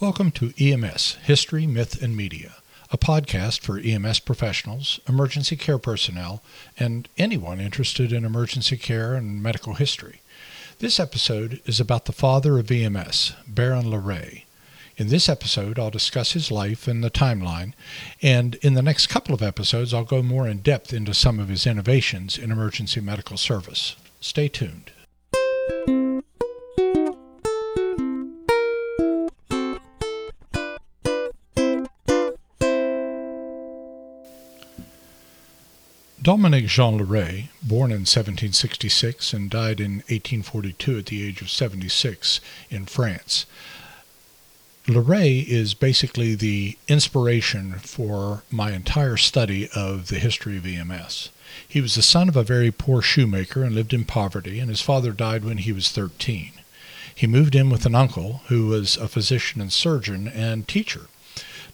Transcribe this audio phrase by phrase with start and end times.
[0.00, 2.58] Welcome to EMS History, Myth, and Media,
[2.92, 6.40] a podcast for EMS professionals, emergency care personnel,
[6.78, 10.20] and anyone interested in emergency care and medical history.
[10.78, 14.44] This episode is about the father of EMS, Baron Larrey.
[14.96, 17.72] In this episode, I'll discuss his life and the timeline,
[18.22, 21.48] and in the next couple of episodes, I'll go more in depth into some of
[21.48, 23.96] his innovations in emergency medical service.
[24.20, 24.92] Stay tuned.
[36.20, 42.40] Dominique Jean Larrey, born in 1766 and died in 1842 at the age of 76
[42.70, 43.46] in France.
[44.88, 51.28] Larrey is basically the inspiration for my entire study of the history of EMS.
[51.66, 54.80] He was the son of a very poor shoemaker and lived in poverty, and his
[54.80, 56.50] father died when he was 13.
[57.14, 61.06] He moved in with an uncle who was a physician and surgeon and teacher.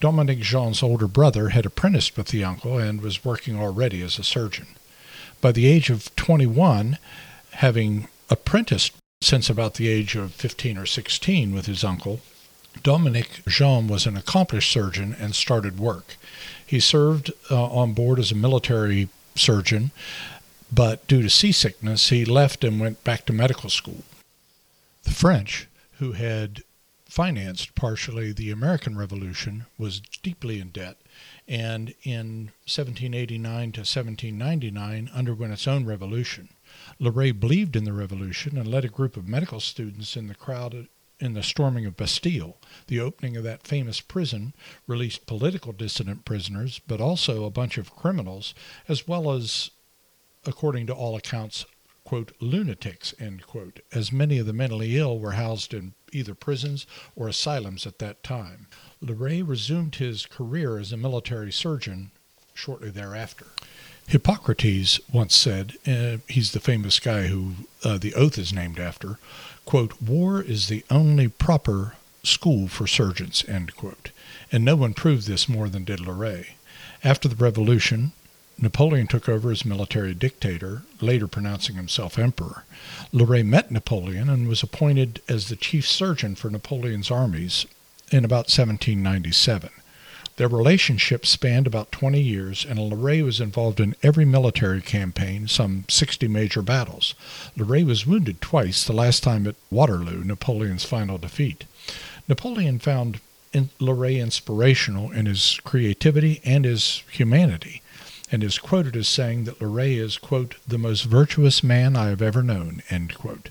[0.00, 4.24] Dominique Jean's older brother had apprenticed with the uncle and was working already as a
[4.24, 4.66] surgeon.
[5.42, 6.98] By the age of 21,
[7.52, 8.92] having apprenticed
[9.22, 12.20] since about the age of 15 or 16 with his uncle,
[12.82, 16.16] Dominique Jean was an accomplished surgeon and started work.
[16.66, 19.90] He served uh, on board as a military surgeon,
[20.72, 24.04] but due to seasickness, he left and went back to medical school.
[25.02, 26.62] The French, who had
[27.10, 30.96] financed partially the American Revolution, was deeply in debt,
[31.48, 36.48] and in 1789 to 1799 underwent its own revolution.
[37.00, 40.86] Larrey believed in the revolution and led a group of medical students in the crowd
[41.18, 42.56] in the storming of Bastille.
[42.86, 44.54] The opening of that famous prison
[44.86, 48.54] released political dissident prisoners, but also a bunch of criminals,
[48.88, 49.70] as well as,
[50.46, 51.66] according to all accounts,
[52.04, 56.86] quote, lunatics, end quote, as many of the mentally ill were housed in either prisons
[57.16, 58.66] or asylums at that time.
[59.02, 62.10] Larrey resumed his career as a military surgeon
[62.54, 63.46] shortly thereafter.
[64.06, 67.52] Hippocrates once said, uh, he's the famous guy who
[67.84, 69.18] uh, the oath is named after,
[69.64, 74.10] quote, war is the only proper school for surgeons, end quote.
[74.50, 76.48] And no one proved this more than did Larrey.
[77.04, 78.12] After the revolution,
[78.62, 82.64] Napoleon took over as military dictator, later pronouncing himself emperor.
[83.10, 87.64] Larrey met Napoleon and was appointed as the chief surgeon for Napoleon's armies
[88.10, 89.70] in about 1797.
[90.36, 95.86] Their relationship spanned about 20 years, and Larrey was involved in every military campaign, some
[95.88, 97.14] 60 major battles.
[97.56, 101.64] Larrey was wounded twice, the last time at Waterloo, Napoleon's final defeat.
[102.28, 103.20] Napoleon found
[103.54, 107.80] Larrey inspirational in his creativity and his humanity
[108.30, 112.22] and is quoted as saying that Larrey is, quote, the most virtuous man I have
[112.22, 113.50] ever known, end quote.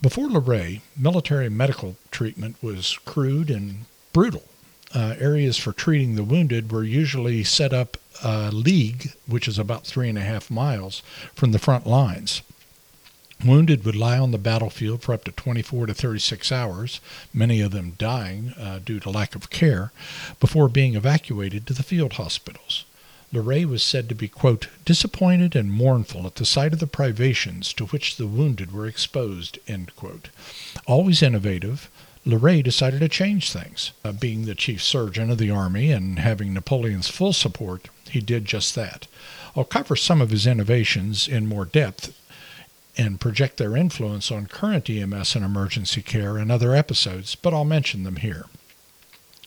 [0.00, 4.44] Before Larrey, military medical treatment was crude and brutal.
[4.94, 9.86] Uh, areas for treating the wounded were usually set up a league, which is about
[9.86, 11.02] three and a half miles,
[11.34, 12.42] from the front lines.
[13.44, 17.00] Wounded would lie on the battlefield for up to 24 to 36 hours,
[17.32, 19.92] many of them dying uh, due to lack of care,
[20.40, 22.84] before being evacuated to the field hospitals.
[23.32, 27.74] Larrey was said to be, quote, disappointed and mournful at the sight of the privations
[27.74, 30.30] to which the wounded were exposed, end quote.
[30.86, 31.90] Always innovative,
[32.24, 33.92] Larrey decided to change things.
[34.02, 38.46] Uh, being the chief surgeon of the army and having Napoleon's full support, he did
[38.46, 39.06] just that.
[39.54, 42.14] I'll cover some of his innovations in more depth
[42.96, 47.64] and project their influence on current EMS and emergency care in other episodes, but I'll
[47.64, 48.46] mention them here.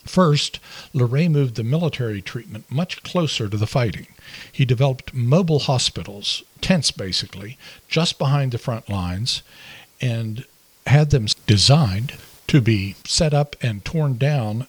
[0.05, 0.59] First,
[0.93, 4.07] Larrey moved the military treatment much closer to the fighting.
[4.51, 7.57] He developed mobile hospitals, tents basically,
[7.87, 9.43] just behind the front lines,
[9.99, 10.45] and
[10.87, 12.15] had them designed
[12.47, 14.67] to be set up and torn down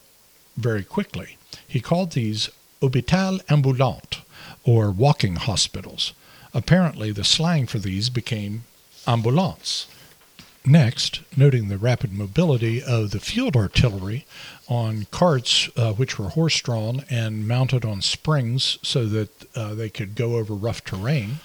[0.57, 1.39] very quickly.
[1.67, 2.51] He called these
[2.83, 4.21] hôpital ambulant,
[4.65, 6.13] or walking hospitals.
[6.53, 8.65] Apparently, the slang for these became
[9.07, 9.87] ambulance.
[10.65, 14.25] Next, noting the rapid mobility of the field artillery
[14.69, 19.91] on carts uh, which were horse drawn and mounted on springs so that uh, they
[19.91, 21.41] could go over rough terrain,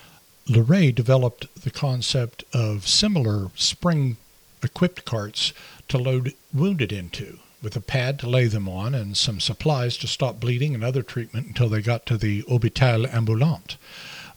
[0.47, 4.17] Larrey developed the concept of similar spring
[4.63, 5.51] equipped carts
[5.87, 10.07] to load wounded into, with a pad to lay them on and some supplies to
[10.07, 13.77] stop bleeding and other treatment until they got to the hôpital ambulant.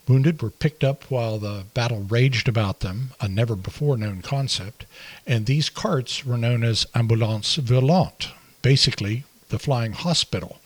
[0.08, 4.86] Wounded were picked up while the battle raged about them, a never before known concept,
[5.26, 8.28] and these carts were known as ambulance volante,
[8.62, 10.60] basically the flying hospital,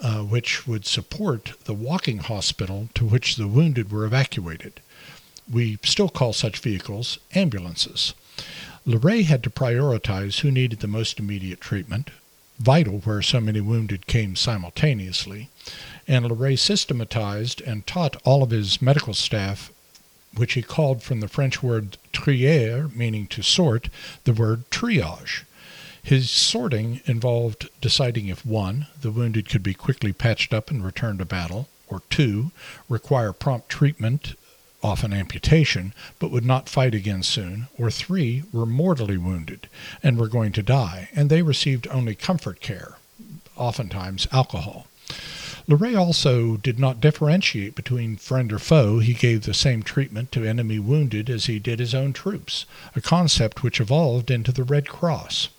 [0.00, 4.80] uh, which would support the walking hospital to which the wounded were evacuated.
[5.50, 8.14] We still call such vehicles ambulances.
[8.86, 12.10] Larrey had to prioritize who needed the most immediate treatment,
[12.58, 15.48] vital where so many wounded came simultaneously.
[16.08, 19.70] And Larrey systematized and taught all of his medical staff,
[20.34, 23.90] which he called from the French word trier, meaning to sort,
[24.24, 25.44] the word triage.
[26.02, 31.18] His sorting involved deciding if one, the wounded could be quickly patched up and returned
[31.18, 32.50] to battle, or two,
[32.88, 34.34] require prompt treatment
[34.82, 39.68] often amputation, but would not fight again soon, or three were mortally wounded
[40.02, 42.96] and were going to die, and they received only comfort care,
[43.56, 44.86] oftentimes alcohol.
[45.68, 49.00] Larrey also did not differentiate between friend or foe.
[49.00, 52.64] He gave the same treatment to enemy wounded as he did his own troops,
[52.96, 55.50] a concept which evolved into the Red Cross.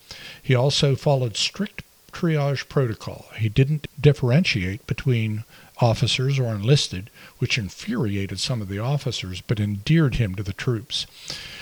[0.42, 3.28] He also followed strict triage protocol.
[3.38, 5.44] He didn't differentiate between
[5.78, 11.06] officers or enlisted, which infuriated some of the officers but endeared him to the troops.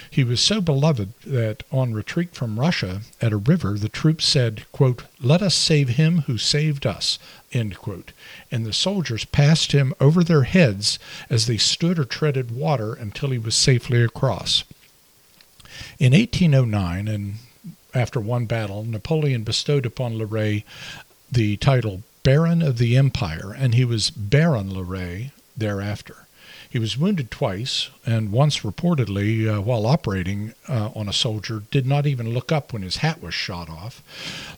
[0.09, 4.65] He was so beloved that on retreat from Russia at a river, the troops said,
[4.71, 7.19] quote, Let us save him who saved us,
[7.51, 8.11] end quote.
[8.51, 10.99] And the soldiers passed him over their heads
[11.29, 14.63] as they stood or treaded water until he was safely across.
[15.99, 17.35] In 1809, and
[17.93, 20.63] after one battle, Napoleon bestowed upon Larrey
[21.31, 26.26] the title Baron of the Empire, and he was Baron Larrey thereafter.
[26.69, 31.85] He was wounded twice, and once reportedly, uh, while operating uh, on a soldier, did
[31.85, 34.01] not even look up when his hat was shot off.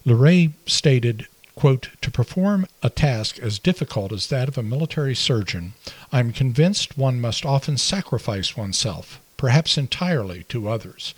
[0.04, 5.74] Larrey stated, quote, To perform a task as difficult as that of a military surgeon,
[6.12, 11.14] I am convinced one must often sacrifice oneself, perhaps entirely, to others,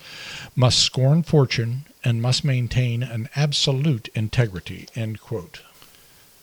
[0.55, 5.61] must scorn fortune, and must maintain an absolute integrity, end quote.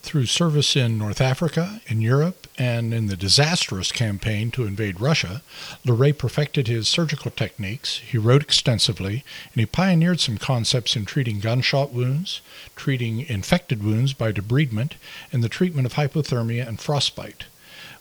[0.02, 5.40] Through service in North Africa, in Europe, and in the disastrous campaign to invade Russia,
[5.82, 9.24] Larrey perfected his surgical techniques, he wrote extensively,
[9.54, 12.42] and he pioneered some concepts in treating gunshot wounds,
[12.76, 14.92] treating infected wounds by debridement,
[15.32, 17.46] and the treatment of hypothermia and frostbite.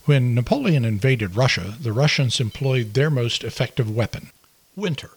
[0.04, 4.32] When Napoleon invaded Russia, the Russians employed their most effective weapon
[4.76, 5.12] winter.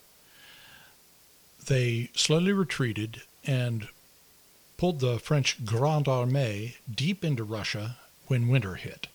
[1.66, 3.88] They slowly retreated and
[4.76, 7.96] pulled the French Grande Armée deep into Russia
[8.32, 9.08] when winter hit.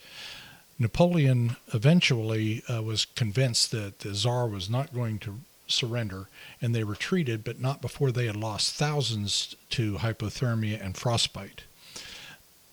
[0.78, 6.28] Napoleon eventually uh, was convinced that the Tsar was not going to surrender,
[6.62, 11.64] and they retreated, but not before they had lost thousands to hypothermia and frostbite.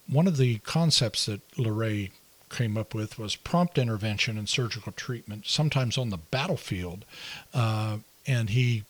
[0.07, 2.11] One of the concepts that Larrey
[2.51, 7.07] came up with was prompt intervention and surgical treatment, sometimes on the battlefield,
[7.55, 8.85] uh, and he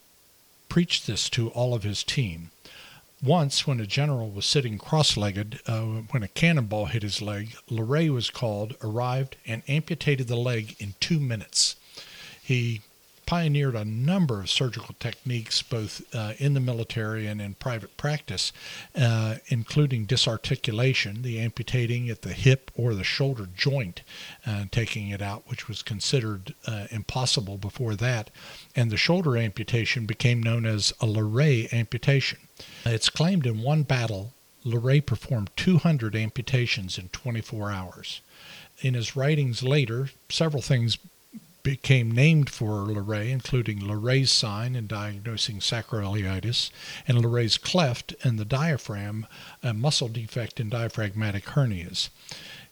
[0.68, 2.50] preached this to all of his team.
[3.24, 5.80] Once, when a general was sitting cross legged, uh,
[6.10, 10.94] when a cannonball hit his leg, Larrey was called, arrived, and amputated the leg in
[11.00, 11.76] two minutes.
[12.42, 12.82] He
[13.26, 18.52] pioneered a number of surgical techniques both uh, in the military and in private practice,
[18.96, 24.02] uh, including disarticulation, the amputating at the hip or the shoulder joint,
[24.46, 28.30] uh, taking it out, which was considered uh, impossible before that.
[28.76, 32.38] And the shoulder amputation became known as a Larrey amputation.
[32.84, 34.32] It's claimed in one battle,
[34.64, 38.20] Larrey performed 200 amputations in 24 hours.
[38.80, 40.98] In his writings later, several things
[41.64, 46.70] became named for Larrey, including Larrey's sign in diagnosing sacroiliitis,
[47.08, 49.26] and Larrey's cleft in the diaphragm,
[49.62, 52.10] a muscle defect in diaphragmatic hernias.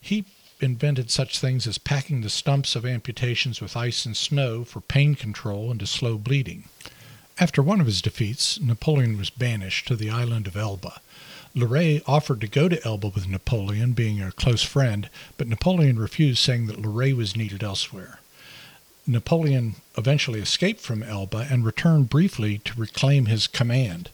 [0.00, 0.26] He
[0.60, 5.14] invented such things as packing the stumps of amputations with ice and snow for pain
[5.14, 6.68] control and to slow bleeding.
[7.38, 11.00] After one of his defeats, Napoleon was banished to the island of Elba.
[11.56, 16.40] Larrey offered to go to Elba with Napoleon, being a close friend, but Napoleon refused,
[16.40, 18.18] saying that Larrey was needed elsewhere.
[19.06, 24.10] Napoleon eventually escaped from Elba and returned briefly to reclaim his command.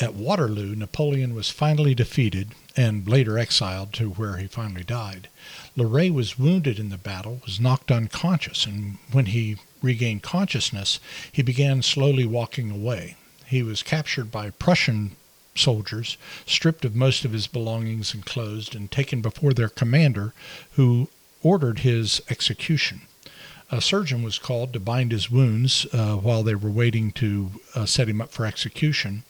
[0.00, 5.28] At Waterloo, Napoleon was finally defeated and later exiled to where he finally died.
[5.76, 10.98] Larrey was wounded in the battle, was knocked unconscious, and when he regained consciousness,
[11.30, 13.16] he began slowly walking away.
[13.44, 15.14] He was captured by Prussian
[15.54, 16.16] soldiers,
[16.46, 20.32] stripped of most of his belongings and clothes, and taken before their commander,
[20.72, 21.10] who
[21.42, 23.02] ordered his execution
[23.72, 27.86] a surgeon was called to bind his wounds uh, while they were waiting to uh,
[27.86, 29.22] set him up for execution.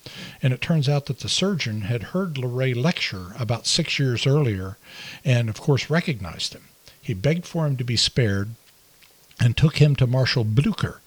[0.42, 4.78] And it turns out that the surgeon had heard Larrey lecture about six years earlier
[5.24, 6.64] and, of course, recognized him.
[7.02, 8.50] He begged for him to be spared
[9.38, 11.00] and took him to Marshal Blucher.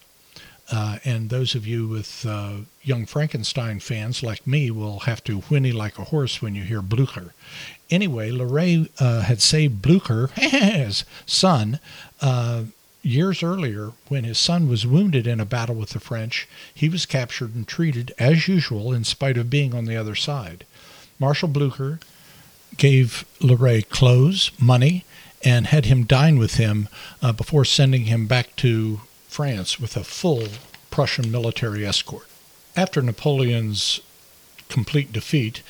[0.70, 5.40] Uh, and those of you with uh, young Frankenstein fans like me will have to
[5.42, 7.34] whinny like a horse when you hear Blucher.
[7.90, 11.80] Anyway, Larrey uh, had saved Blucher's son
[12.22, 12.64] uh,
[13.06, 17.04] Years earlier, when his son was wounded in a battle with the French, he was
[17.04, 20.64] captured and treated as usual in spite of being on the other side.
[21.18, 22.00] Marshal Blucher
[22.78, 25.04] gave Larrey clothes, money,
[25.44, 26.88] and had him dine with him
[27.20, 30.48] uh, before sending him back to France with a full
[30.90, 32.26] Prussian military escort.
[32.74, 34.00] After Napoleon's
[34.70, 35.60] complete defeat,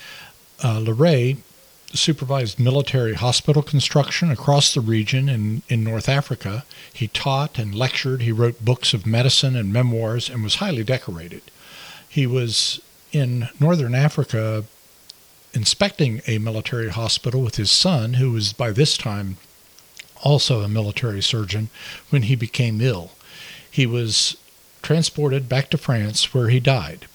[0.62, 1.38] uh, Larrey
[1.94, 6.64] supervised military hospital construction across the region in, in North Africa.
[6.92, 8.22] He taught and lectured.
[8.22, 11.42] He wrote books of medicine and memoirs and was highly decorated.
[12.08, 12.80] He was
[13.12, 14.64] in northern Africa
[15.52, 19.36] inspecting a military hospital with his son, who was by this time
[20.22, 21.70] also a military surgeon,
[22.10, 23.12] when he became ill.
[23.70, 24.36] He was
[24.82, 27.06] transported back to France where he died.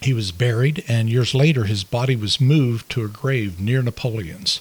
[0.00, 4.60] He was buried, and years later his body was moved to a grave near Napoleon's.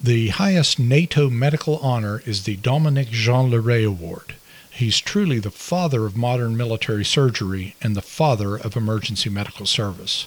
[0.00, 4.34] The highest NATO medical honor is the Dominique Jean Larrey Award.
[4.70, 10.26] He's truly the father of modern military surgery and the father of emergency medical service.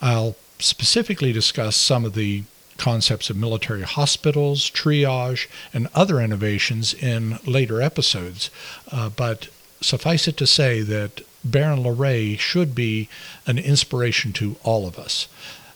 [0.00, 2.44] I'll specifically discuss some of the
[2.78, 8.50] concepts of military hospitals, triage, and other innovations in later episodes,
[8.90, 9.48] uh, but
[9.80, 13.08] suffice it to say that Baron Larrey should be
[13.46, 15.28] an inspiration to all of us.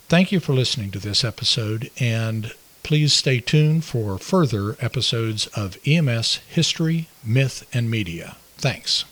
[0.09, 5.79] Thank you for listening to this episode, and please stay tuned for further episodes of
[5.85, 8.37] EMS History, Myth, and Media.
[8.57, 9.05] Thanks.